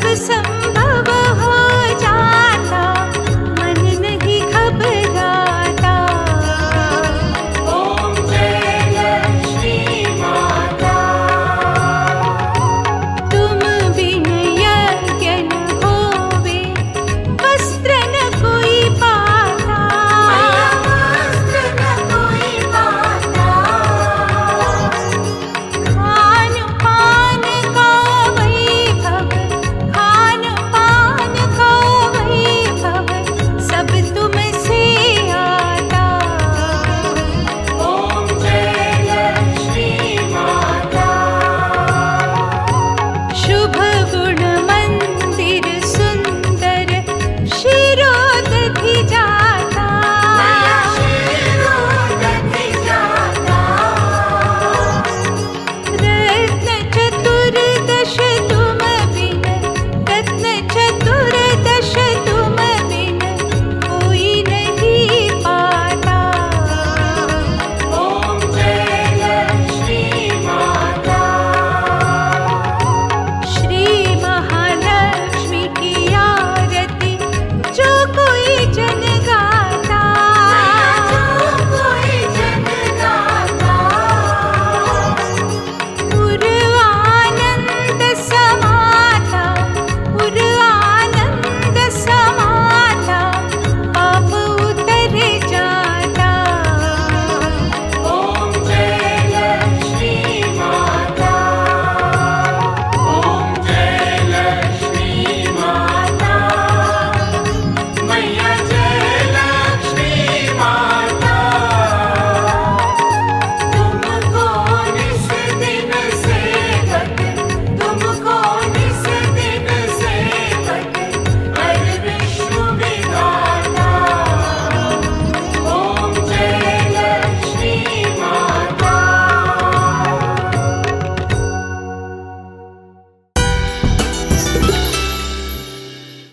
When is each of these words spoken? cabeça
cabeça 0.00 0.59